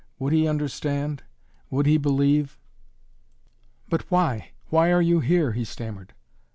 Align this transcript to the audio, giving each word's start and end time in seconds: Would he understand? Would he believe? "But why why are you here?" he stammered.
Would 0.17 0.33
he 0.33 0.47
understand? 0.47 1.21
Would 1.69 1.85
he 1.85 1.99
believe? 1.99 2.57
"But 3.87 4.09
why 4.09 4.49
why 4.71 4.91
are 4.91 4.99
you 4.99 5.19
here?" 5.19 5.51
he 5.51 5.63
stammered. 5.63 6.15